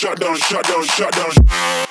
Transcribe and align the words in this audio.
shut 0.00 0.18
down. 0.18 1.89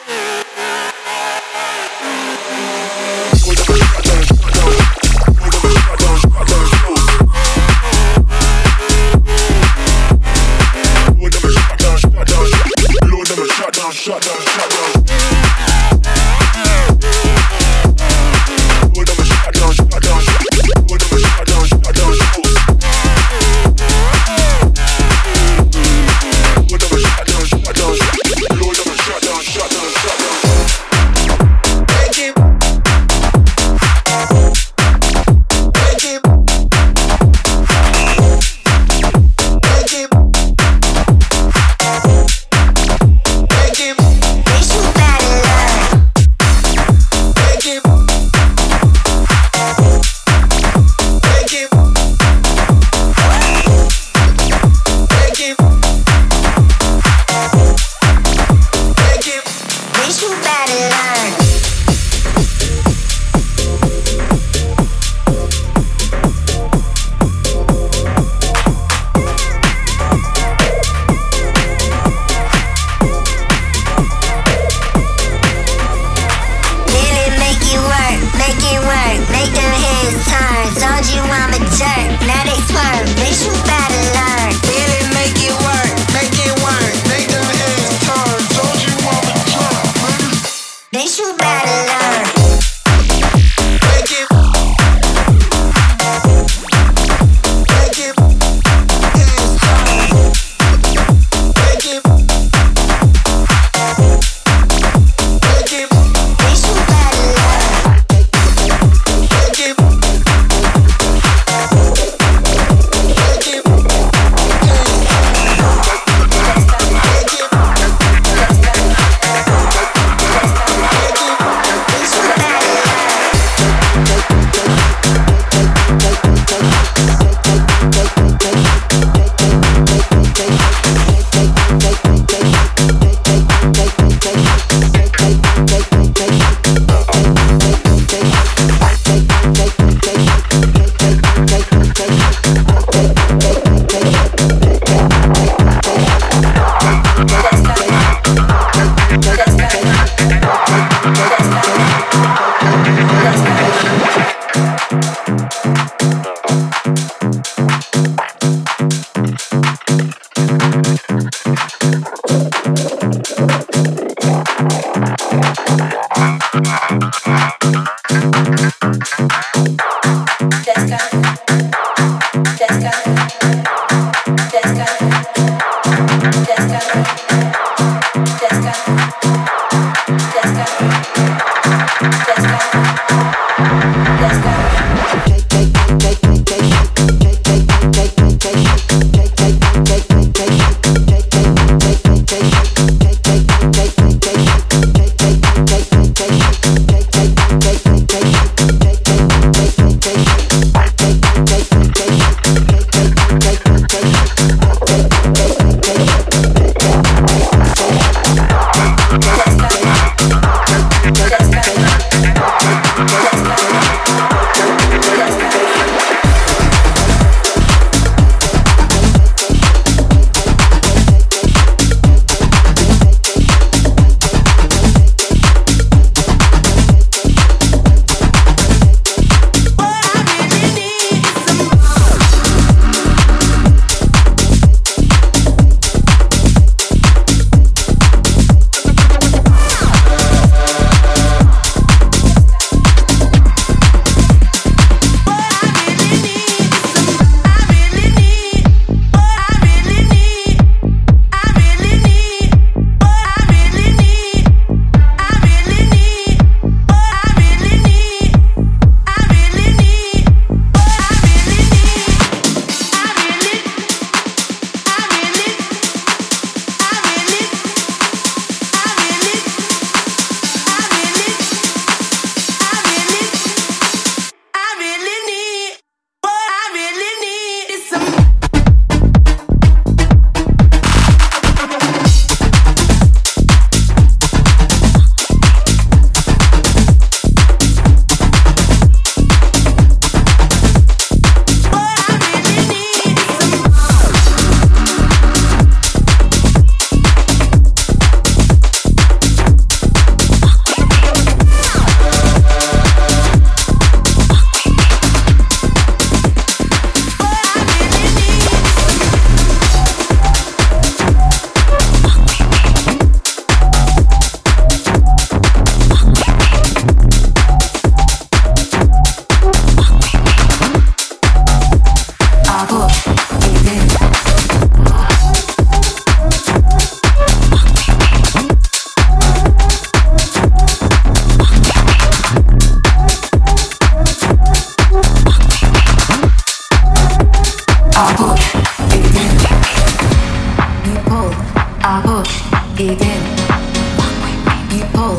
You 344.71 344.85
pull, 344.93 345.17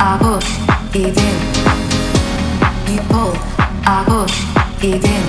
I 0.00 0.18
push, 0.20 0.48
it 0.96 1.16
in. 1.16 1.36
You 2.92 3.00
pull, 3.02 3.32
I 3.86 4.04
push, 4.06 4.36
it 4.84 5.04
in. 5.04 5.24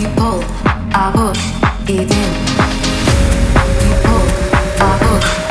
You 0.00 0.08
pull, 0.16 0.42
I 0.92 1.12
push, 1.14 1.42
it 1.88 2.10
in. 2.10 2.30
You 3.84 3.94
pull, 4.02 4.26
I 4.80 4.98
push. 5.00 5.47